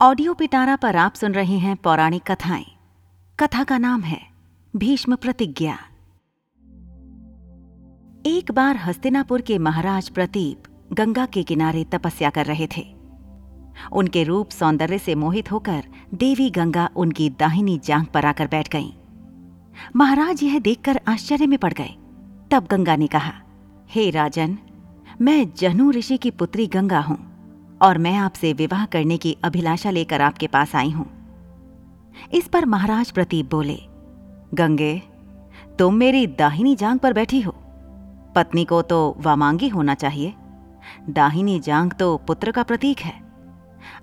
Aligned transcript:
Audio 0.00 0.34
पिटारा 0.34 0.76
पर 0.76 0.96
आप 0.96 1.14
सुन 1.14 1.32
रहे 1.32 1.58
हैं 1.58 1.76
पौराणिक 1.76 2.22
कथाएँ। 2.22 2.64
कथा 3.40 3.64
का 3.64 3.78
नाम 3.78 4.00
है 4.00 4.20
भीष्म 4.76 5.16
प्रतिज्ञा। 5.16 5.78
एक 8.26 8.52
बार 8.52 8.76
हस्तिनापुर 8.76 9.40
के 9.40 9.58
महाराज 9.58 10.08
प्रतीप 10.08 10.62
गंगा 10.92 11.26
के 11.26 11.42
किनारे 11.42 11.84
तपस्या 11.84 12.30
कर 12.30 12.46
रहे 12.46 12.66
थे। 12.76 12.94
उनके 13.92 14.24
रूप 14.24 14.50
सौंदर्य 14.50 14.98
से 14.98 15.14
मोहित 15.14 15.52
होकर 15.52 15.84
देवी 16.14 16.50
गंगा 16.50 16.88
उनकी 16.96 17.30
दाहिनी 17.30 17.80
जांघ 17.84 18.06
पर 18.06 18.24
आकर 18.24 18.46
बैठ 18.46 18.68
गईं। 18.72 18.92
महाराज 19.96 20.42
यह 20.42 20.58
देखकर 20.58 21.00
आश्चर्य 21.08 21.46
में 21.46 21.58
पड़ 21.58 21.72
गए। 21.72 21.94
तब 22.50 22.68
गंगा 22.70 22.96
ने 22.96 23.06
कहा, 23.06 23.32
हे 23.90 24.10
राजन, 24.10 24.58
मैं 25.20 25.54
जहनु 25.56 25.90
ऋषि 25.90 26.16
की 26.16 26.30
पुत्री 26.30 26.66
गंगा 26.66 27.00
हूँ। 27.00 27.35
और 27.80 27.98
मैं 27.98 28.14
आपसे 28.16 28.52
विवाह 28.52 28.86
करने 28.86 29.16
की 29.16 29.36
अभिलाषा 29.44 29.90
लेकर 29.90 30.20
आपके 30.20 30.46
पास 30.46 30.74
आई 30.74 30.90
हूँ। 30.90 31.06
इस 32.32 32.48
पर 32.48 32.64
महाराज 32.64 33.10
प्रतीप 33.10 33.50
बोले, 33.50 33.78
गंगे, 34.54 35.02
तुम 35.78 35.94
मेरी 35.94 36.26
दाहिनी 36.26 36.74
जांग 36.76 36.98
पर 36.98 37.12
बैठी 37.12 37.40
हो। 37.40 37.54
पत्नी 38.36 38.64
को 38.64 38.82
तो 38.82 39.16
वामांगी 39.18 39.68
होना 39.68 39.94
चाहिए। 39.94 40.34
दाहिनी 41.10 41.60
जांग 41.60 41.92
तो 41.92 42.16
पुत्र 42.16 42.52
का 42.52 42.62
प्रतीक 42.62 43.00
है। 43.00 43.14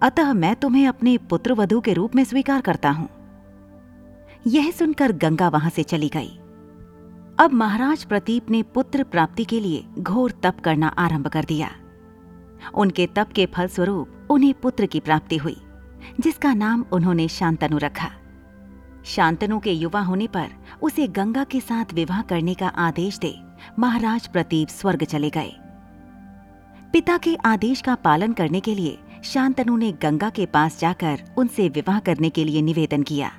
अतः 0.02 0.34
मैं 0.34 0.56
तुम्हें 0.56 0.88
अपने 0.88 1.18
पुत्र 1.18 1.54
वधु 1.54 1.82
के 1.82 1.94
रूप 1.94 2.16
में 2.16 2.24
स्वीकार 2.24 2.62
करता 2.62 2.90
हूँ। 2.90 3.10
यह 4.48 4.72
सुनकर 4.72 5.12
गंगा 5.12 5.50
वहाँ 5.50 5.70
से 5.70 5.84
चली 5.84 6.10
गई। 6.10 6.40
अब 7.40 7.54
महाराज 7.54 8.04
प्रतीप 8.04 8.50
ने 8.50 8.64
पुत्र 8.64 9.04
प्राप्ति 9.04 9.46
के 9.46 9.60
लिए 9.60 9.86
घोर 10.00 10.32
तप 10.44 10.60
करना 10.60 10.88
आरंभ 10.88 11.28
कर 11.28 11.44
दिया। 11.44 11.70
उनके 12.74 13.08
तप 13.08 13.32
के 13.36 13.46
फलस्वरूप 13.46 14.28
उन्हें 14.32 14.54
पुत्र 14.54 14.86
की 14.86 15.00
प्राप्ति 15.00 15.38
हुई, 15.38 15.58
जिसका 16.20 16.54
नाम 16.54 16.86
उन्होंने 16.92 17.28
शांतनु 17.28 17.78
रखा। 17.78 18.10
शांतनु 19.06 19.60
के 19.60 19.72
युवा 19.72 20.02
होने 20.02 20.28
पर 20.28 20.50
उसे 20.82 21.08
गंगा 21.08 21.44
के 21.44 21.60
साथ 21.60 21.94
विवाह 21.94 22.22
करने 22.22 22.54
का 22.54 22.68
आदेश 22.68 23.18
दे 23.20 23.36
महाराज 23.80 24.28
प्रतीप 24.28 24.68
स्वर्ग 24.70 25.04
चले 25.04 25.30
गए। 25.30 25.54
पिता 26.94 27.18
के 27.18 27.36
आदेश 27.46 27.82
का 27.82 27.96
पालन 27.96 28.34
करने 28.34 28.60
के 28.60 28.76
लिए 28.76 28.98
शांतनु 29.24 29.78
ने 29.78 29.92
गंगा 30.02 30.30
के 30.30 30.46
पास 30.46 30.80
जाकर 30.80 31.24
उनसे 31.38 31.68
विवाह 31.70 32.00
करने 32.00 32.30
के 32.30 32.44
लिए 32.44 32.62
निवेदन 32.62 33.04
किया। 33.04 33.32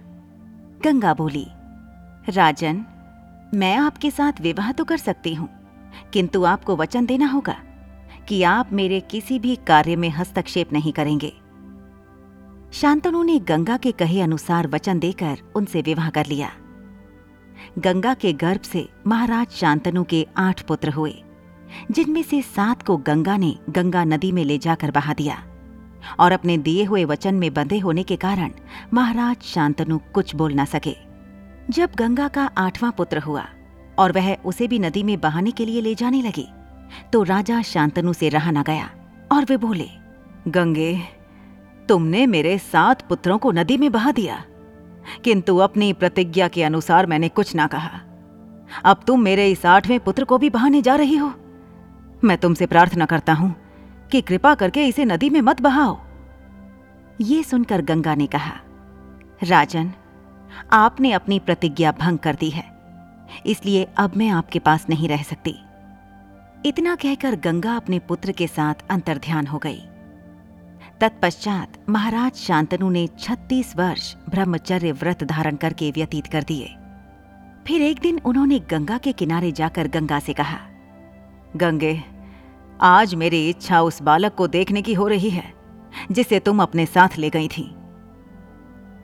गंगा 0.84 1.14
बोली, 1.14 1.46
राजन, 2.28 2.84
मैं 3.54 3.76
आपके 3.76 4.10
साथ 4.10 4.40
विवाह 4.40 4.72
तो 4.72 4.84
कर 4.84 4.96
सकती 4.96 5.34
हूँ, 5.34 5.48
किंतु 6.12 6.44
आपको 6.44 6.76
वचन 6.76 7.06
देना 7.06 7.26
होगा। 7.26 7.56
कि 8.28 8.42
आप 8.42 8.72
मेरे 8.72 9.00
किसी 9.00 9.38
भी 9.38 9.56
कार्य 9.66 9.96
में 9.96 10.08
हस्तक्षेप 10.08 10.72
नहीं 10.72 10.92
करेंगे। 10.92 11.32
शांतनु 12.72 13.22
ने 13.22 13.38
गंगा 13.38 13.76
के 13.76 13.92
कहे 13.92 14.20
अनुसार 14.20 14.66
वचन 14.68 14.98
देकर 14.98 15.38
उनसे 15.56 15.82
विवाह 15.82 16.10
कर 16.10 16.26
लिया। 16.26 16.50
गंगा 17.78 18.14
के 18.14 18.32
गर्भ 18.32 18.60
से 18.60 18.88
महाराज 19.06 19.50
शांतनु 19.50 20.04
के 20.04 20.26
आठ 20.36 20.62
पुत्र 20.62 20.90
हुए, 20.90 21.14
जिनमें 21.90 22.22
से 22.22 22.40
सात 22.42 22.82
को 22.82 22.96
गंगा 22.96 23.36
ने 23.36 23.54
गंगा 23.70 24.04
नदी 24.04 24.32
में 24.32 24.44
ले 24.44 24.58
जाकर 24.58 24.90
बहा 24.90 25.14
दिया 25.14 25.42
और 26.20 26.32
अपने 26.32 26.56
दिए 26.58 26.84
हुए 26.84 27.04
वचन 27.04 27.34
में 27.34 27.52
बंधे 27.54 27.78
होने 27.78 28.02
के 28.02 28.16
कारण 28.16 28.50
महाराज 28.92 29.42
शांतनु 29.44 29.98
कुछ 30.14 30.34
बोल 30.34 30.54
न 30.54 30.64
सके। 30.64 30.96
जब 31.70 31.90
गंगा 31.98 32.28
का 32.28 32.44
आठवां 32.58 32.90
पुत्र 32.92 33.18
हुआ 33.18 33.44
और 33.98 34.12
वह 34.12 34.34
उसे 34.44 34.68
भी 34.68 34.78
नदी 34.78 35.02
में 35.02 35.18
बहाने 35.20 35.50
के 35.50 35.66
लिए 35.66 35.80
ले 35.80 35.94
जाने 35.94 36.22
लगी 36.22 36.46
तो 37.12 37.22
राजा 37.22 37.62
शांतनु 37.62 38.12
से 38.12 38.28
रहा 38.28 38.50
न 38.50 38.62
गया 38.62 38.90
और 39.32 39.44
वे 39.44 39.56
बोले, 39.56 39.88
गंगे, 40.48 41.00
तुमने 41.88 42.26
मेरे 42.26 42.58
सात 42.58 43.08
पुत्रों 43.08 43.38
को 43.38 43.52
नदी 43.52 43.76
में 43.76 43.92
बहा 43.92 44.12
दिया। 44.12 44.44
किंतु 45.24 45.56
अपनी 45.56 45.92
प्रतिज्ञा 45.92 46.48
के 46.48 46.62
अनुसार 46.62 47.06
मैंने 47.06 47.28
कुछ 47.28 47.54
ना 47.54 47.66
कहा। 47.66 48.00
अब 48.84 49.00
तुम 49.06 49.22
मेरे 49.22 49.50
इस 49.50 49.66
आठवें 49.66 50.00
पुत्र 50.00 50.24
को 50.24 50.38
भी 50.38 50.50
बहाने 50.50 50.82
जा 50.82 50.94
रही 50.94 51.16
हो। 51.16 51.32
मैं 52.24 52.38
तुमसे 52.38 52.66
प्रार्थना 52.66 53.06
करता 53.06 53.32
हूँ 53.32 53.54
कि 54.12 54.20
कृपा 54.20 54.54
करके 54.54 54.86
इसे 54.86 55.04
नदी 55.04 55.30
में 55.30 55.40
मत 55.40 55.60
बहाओ। 55.60 56.00
ये 57.20 57.42
सुनकर 57.42 57.82
गंगा 57.82 58.14
ने 58.14 58.26
कहा, 58.26 58.52
राजन, 59.42 59.92
आपने 60.72 61.12
अपनी 61.12 61.38
प्रतिज्ञा 61.38 61.92
भंग 61.92 62.18
कर 62.18 62.34
दी 62.34 62.50
है। 62.50 62.74
इसलिए 63.46 63.88
अब 63.96 64.12
मैं 64.16 64.28
आपके 64.28 64.58
पास 64.58 64.86
नहीं 64.90 65.08
रह 65.08 65.22
सकती। 65.22 65.56
इतना 66.64 66.94
कहकर 66.94 67.34
गंगा 67.36 67.76
अपने 67.76 67.98
पुत्र 67.98 68.32
के 68.32 68.46
साथ 68.46 68.74
अंतर्ध्यान 68.90 69.46
हो 69.46 69.58
गई। 69.58 69.80
तत्पश्चात 71.00 71.72
महाराज 71.88 72.34
शांतनु 72.34 72.90
ने 72.90 73.06
36 73.18 73.76
वर्ष 73.76 74.14
ब्रह्मचर्य 74.28 74.92
व्रत 74.92 75.24
धारण 75.24 75.56
करके 75.56 75.90
व्यतीत 75.90 76.26
कर 76.26 76.42
दिए। 76.42 76.66
फिर 77.66 77.82
एक 77.82 78.00
दिन 78.00 78.20
उन्होंने 78.24 78.58
गंगा 78.58 78.98
के 78.98 79.12
किनारे 79.12 79.52
जाकर 79.52 79.88
गंगा 79.88 80.18
से 80.18 80.32
कहा, 80.32 80.58
गंगे, 81.56 82.02
आज 82.80 83.14
मेरी 83.14 83.48
इच्छा 83.48 83.82
उस 83.82 84.02
बालक 84.02 84.34
को 84.34 84.46
देखने 84.46 84.82
की 84.82 84.94
हो 84.94 85.08
रही 85.08 85.30
है, 85.30 85.52
जिसे 86.12 86.40
तुम 86.40 86.62
अपने 86.62 86.86
साथ 86.86 87.18
ले 87.18 87.30
गई 87.30 87.48
थी। 87.48 87.74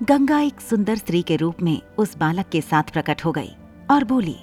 गंगा 0.03 0.41
एक 0.41 0.61
सुंदर 0.61 0.97
स्त्री 0.97 1.23
के 1.23 1.37
रूप 1.37 1.63
में 1.63 1.81
उस 1.99 2.17
बालक 2.19 2.49
के 2.49 2.61
साथ 2.61 2.83
प्रकट 2.83 3.25
हो 3.25 3.33
गई 3.33 3.55
और 3.91 4.05
बोली, 4.05 4.37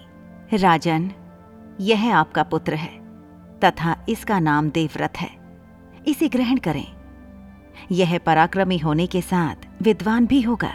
राजन, 0.53 1.11
यह 1.81 2.15
आपका 2.17 2.43
पुत्र 2.43 2.73
है। 2.73 3.06
तथा 3.63 4.05
इसका 4.09 4.39
नाम 4.39 4.69
देवव्रत 4.69 5.13
है। 5.17 5.29
इसे 6.07 6.29
ग्रहण 6.29 6.57
करें। 6.57 6.85
यह 7.91 8.17
पराक्रमी 8.17 8.77
होने 8.77 9.07
के 9.07 9.21
साथ 9.21 9.67
विद्वान 9.81 10.25
भी 10.25 10.41
होगा। 10.41 10.73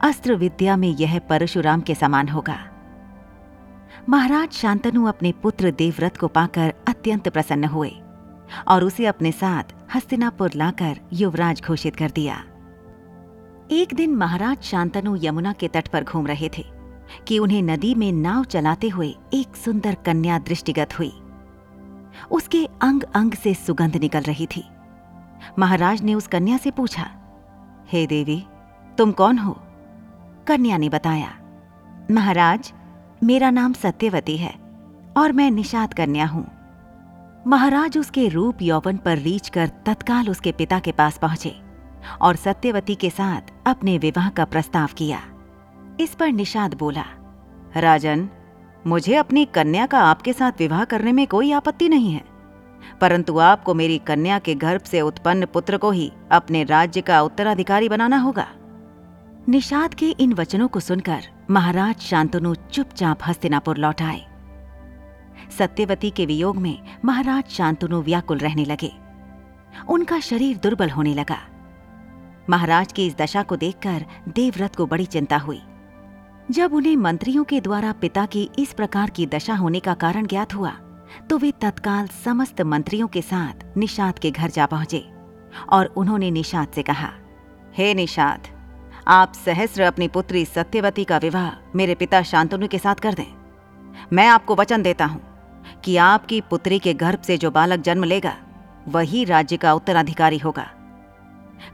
अस्त्र 0.00 0.34
विद्या 0.34 0.76
में 0.76 0.88
यह 0.88 1.18
परशुराम 1.18 1.80
के 1.80 1.94
समान 1.94 2.28
होगा। 2.28 2.58
महाराज 4.08 4.50
शांतनु 4.50 5.04
अपने 5.06 5.32
पुत्र 5.32 5.70
देवव्रत 5.70 6.16
को 6.16 6.28
पाकर 6.28 6.74
अत्यंत 6.88 7.28
प्रसन्न 7.28 7.64
हुए 7.64 7.92
और 8.68 8.84
उसे 8.84 9.06
अपने 9.06 9.32
साथ 9.32 9.74
हस्तिनापुर 9.94 10.50
लाकर 10.56 11.00
युवराज 11.12 11.62
घोषित 11.62 11.96
कर 11.96 12.10
दिया। 12.10 12.44
एक 13.70 13.94
दिन 13.94 14.14
महाराज 14.14 14.62
शांतनु 14.62 15.16
यमुना 15.22 15.52
के 15.52 15.68
तट 15.68 15.88
पर 15.88 16.04
घूम 16.04 16.26
रहे 16.26 16.50
थे 16.58 16.64
कि 17.28 17.38
उन्हें 17.38 17.62
नदी 17.62 17.94
में 17.94 18.12
नाव 18.12 18.44
चलाते 18.44 18.88
हुए 18.88 19.14
एक 19.34 19.56
सुंदर 19.56 19.94
कन्या 19.94 20.38
दृष्टिगत 20.38 20.98
हुई। 20.98 21.12
उसके 22.30 22.64
अंग 22.82 23.02
अंग 23.14 23.34
से 23.34 23.54
सुगंध 23.54 23.96
निकल 23.96 24.22
रही 24.22 24.46
थी। 24.46 24.64
महाराज 25.58 26.02
ने 26.02 26.14
उस 26.14 26.26
कन्या 26.26 26.56
से 26.56 26.70
पूछा, 26.70 27.10
हे 27.88 28.06
देवी, 28.06 28.42
तुम 28.98 29.12
कौन 29.12 29.38
हो? 29.38 29.56
कन्या 30.46 30.78
ने 30.78 30.88
बताया, 30.88 31.32
महाराज, 32.10 32.72
मेरा 33.22 33.50
नाम 33.50 33.72
सत्यवती 33.72 34.36
है 34.36 34.54
और 35.16 35.32
मैं 35.32 35.50
निषाद 35.50 35.94
कन्या 35.94 36.26
हूँ। 36.26 36.46
महाराज 37.46 37.98
उसके 37.98 38.28
रूप 38.28 38.62
यौवन 38.62 38.96
पर 38.96 39.18
रीछ 39.18 39.48
कर 39.48 39.70
तत्काल 39.86 40.28
उसके 40.30 40.52
पिता 40.52 40.78
के 40.78 40.92
पास 40.92 41.18
पहुँचे 41.18 41.54
और 42.20 42.36
सत्यवती 42.36 42.94
के 42.94 43.10
साथ 43.10 43.52
अपने 43.66 43.96
विवाह 43.98 44.28
का 44.28 44.44
प्रस्ताव 44.44 44.88
किया। 44.96 45.20
इस 46.00 46.14
पर 46.14 46.32
निषाद 46.32 46.74
बोला, 46.74 47.04
राजन 47.76 48.28
मुझे 48.86 49.14
अपनी 49.14 49.44
कन्या 49.44 49.86
का 49.86 50.00
आपके 50.00 50.32
साथ 50.32 50.52
विवाह 50.58 50.84
करने 50.84 51.12
में 51.12 51.26
कोई 51.26 51.52
आपत्ति 51.52 51.88
नहीं 51.88 52.12
है। 52.12 52.24
परंतु 53.00 53.38
आपको 53.38 53.74
मेरी 53.74 53.98
कन्या 53.98 54.38
के 54.38 54.54
गर्भ 54.54 54.80
से 54.80 55.00
उत्पन्न 55.00 55.46
पुत्र 55.46 55.76
को 55.76 55.90
ही 55.90 56.12
अपने 56.32 56.64
राज्य 56.64 57.00
का 57.00 57.22
उत्तराधिकारी 57.22 57.88
बनाना 57.88 58.16
होगा। 58.16 58.46
निषाद 59.48 59.94
के 59.94 60.10
इन 60.10 60.32
वचनों 60.32 60.68
को 60.68 60.80
सुनकर 60.80 61.22
महाराज 61.50 62.00
शांतनु 62.00 62.54
चुपचाप 62.54 63.18
हस्तिनापुर 63.26 63.76
लौट 63.76 64.02
आए। 64.02 64.26
सत्यवती 65.58 66.10
के 66.10 66.26
वियोग 66.26 66.56
में 66.56 66.78
महाराज 67.04 67.44
शांतनु 67.44 68.02
व्याकुल 68.02 68.38
रहने 68.38 68.64
लगे। 68.64 68.92
उनका 69.88 70.20
शरीर 70.20 70.56
दुर्बल 70.56 70.90
होने 70.90 71.14
लगा। 71.14 71.38
महाराज 72.50 72.92
की 72.92 73.06
इस 73.06 73.16
दशा 73.16 73.42
को 73.42 73.56
देखकर 73.56 74.04
देवव्रत 74.28 74.76
को 74.76 74.86
बड़ी 74.86 75.06
चिंता 75.06 75.36
हुई। 75.36 75.62
जब 76.50 76.74
उन्हें 76.74 76.96
मंत्रियों 76.96 77.42
के 77.44 77.60
द्वारा 77.60 77.92
पिता 77.92 78.24
की 78.26 78.48
इस 78.58 78.72
प्रकार 78.72 79.10
की 79.10 79.26
दशा 79.26 79.54
होने 79.54 79.78
का 79.80 79.94
कारण 79.94 80.26
ज्ञात 80.26 80.54
हुआ 80.54 80.70
तो 81.30 81.38
वे 81.38 81.52
तत्काल 81.60 82.06
समस्त 82.24 82.60
मंत्रियों 82.60 83.06
के 83.08 83.22
साथ 83.22 83.64
निषाद 83.76 84.18
के 84.18 84.30
घर 84.30 84.50
जा 84.50 84.66
पहुँचे 84.66 85.04
और 85.68 85.86
उन्होंने 85.86 86.30
निषाद 86.30 86.68
से 86.74 86.82
कहा, 86.82 87.10
हे 87.74 87.84
hey 87.84 87.96
निषाद, 87.96 88.46
आप 89.08 89.32
सहस्र 89.34 89.82
अपनी 89.82 90.08
पुत्री 90.08 90.44
सत्यवती 90.44 91.04
का 91.04 91.18
विवाह 91.18 91.50
मेरे 91.74 91.94
पिता 91.94 92.22
शांतनु 92.22 92.68
के 92.68 92.78
साथ 92.78 92.94
कर 92.94 93.14
दें। 93.14 93.26
मैं 94.12 94.26
आपको 94.28 94.54
वचन 94.54 94.82
देता 94.82 95.04
हूँ 95.04 95.20
कि 95.84 95.96
आपकी 95.96 96.40
पुत्री 96.40 96.78
के 96.78 96.94
गर्भ 96.94 97.22
से 97.22 97.38
जो 97.38 97.50
बालक 97.50 97.80
जन्म 97.80 98.04
लेगा, 98.04 98.36
वही 98.88 99.24
राज्य 99.24 99.56
का 99.56 99.72
उत्तराधिकारी 99.74 100.38
होगा। 100.38 100.68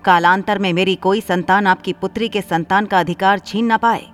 कालांतर 0.05 0.59
में 0.59 0.73
मेरी 0.73 0.95
कोई 0.97 1.21
संतान 1.21 1.67
आपकी 1.67 1.93
पुत्री 1.93 2.29
के 2.29 2.41
संतान 2.41 2.87
का 2.87 3.01
अधिकार 3.01 3.39
छीन 3.39 3.73
न 3.73 3.77
पाए। 3.77 4.12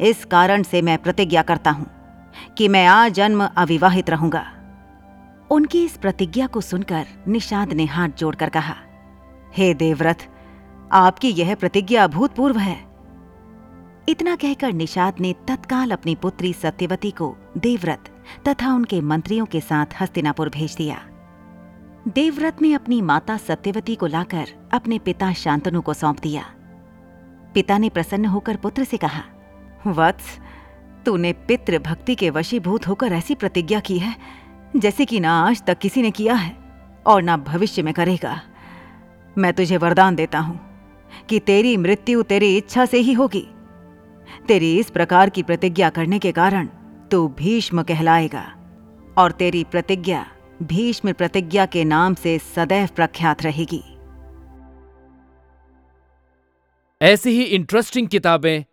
इस 0.00 0.24
कारण 0.24 0.62
से 0.62 0.82
मैं 0.82 0.98
प्रतिज्ञा 0.98 1.42
करता 1.42 1.70
हूँ 1.70 1.86
कि 2.58 2.68
मैं 2.68 2.86
आजन्म 2.86 3.44
अविवाहित 3.46 4.10
रहूँगा। 4.10 4.44
उनकी 5.50 5.84
इस 5.84 5.96
प्रतिज्ञा 5.96 6.46
को 6.46 6.60
सुनकर 6.60 7.06
निषाद 7.28 7.72
ने 7.72 7.84
हाथ 7.84 8.08
जोड़कर 8.08 8.48
कहा, 8.48 8.74
हे 9.56 9.74
देवव्रत, 9.74 10.18
आपकी 10.92 11.28
यह 11.28 11.54
प्रतिज्ञा 11.54 12.04
अभूतपूर्व 12.04 12.58
है। 12.58 12.76
इतना 14.08 14.36
कहकर 14.36 14.72
निषाद 14.72 15.20
ने 15.20 15.34
तत्काल 15.48 15.90
अपनी 15.90 16.14
पुत्री 16.14 16.52
सत्यवती 16.52 17.10
को 17.10 17.36
देवव्रत 17.58 18.08
तथा 18.48 18.74
उनके 18.74 19.00
मंत्रियों 19.00 19.46
के 19.46 19.60
साथ 19.60 20.00
हस्तिनापुर 20.00 20.48
भेज 20.48 20.74
दिया। 20.74 21.00
देवव्रत 22.08 22.62
ने 22.62 22.72
अपनी 22.72 23.00
माता 23.02 23.36
सत्यवती 23.36 23.94
को 23.94 24.06
लाकर 24.06 24.48
अपने 24.72 24.98
पिता 24.98 25.32
शांतनु 25.32 25.80
को 25.80 25.94
सौंप 25.94 26.20
दिया। 26.20 26.44
पिता 27.54 27.78
ने 27.78 27.88
प्रसन्न 27.88 28.24
होकर 28.24 28.56
पुत्र 28.56 28.84
से 28.84 28.96
कहा 28.96 29.22
वत्स, 29.86 30.38
तूने 31.06 31.32
पितृ 31.32 31.78
भक्ति 31.78 32.14
के 32.14 32.30
वशीभूत 32.30 32.86
होकर 32.88 33.12
ऐसी 33.12 33.34
प्रतिज्ञा 33.34 33.80
की 33.80 33.98
है, 33.98 34.14
जैसे 34.76 35.04
कि 35.04 35.20
ना 35.20 35.32
आज 35.42 35.62
तक 35.62 35.78
किसी 35.78 36.02
ने 36.02 36.10
किया 36.10 36.34
है, 36.34 36.56
और 37.06 37.22
ना 37.22 37.36
भविष्य 37.36 37.82
में 37.82 37.92
करेगा। 37.94 38.40
मैं 39.36 39.52
तुझे 39.52 39.76
वरदान 39.76 40.14
देता 40.14 40.38
हूँ 40.38 40.60
कि 41.28 41.38
तेरी 41.38 41.76
मृत्यु 41.76 42.22
तेरी 42.22 42.56
इच्छा 42.56 42.86
से 42.86 42.98
ही 42.98 43.12
होगी। 43.12 43.46
तेरी 44.48 44.76
इस 44.78 44.90
प्रकार 44.90 45.30
की 45.30 45.42
प्रतिज्ञा 45.42 45.90
करने 45.90 46.18
के 46.18 46.32
कारण 46.32 46.68
तू 47.10 47.26
भीष्म 47.28 47.82
कहलाएगा, 47.82 48.44
और 49.18 49.32
तेरी 49.32 49.64
प्रतिज्ञा 49.64 50.26
भीष्म 50.62 51.12
प्रतिज्ञा 51.12 51.66
के 51.66 51.84
नाम 51.84 52.14
से 52.14 52.38
सदैव 52.54 52.88
प्रख्यात 52.96 53.42
रहेगी। 53.42 53.82
ऐसी 57.00 57.30
ही 57.30 57.42
इंटरेस्टिंग 57.42 58.08
किताबें 58.08 58.64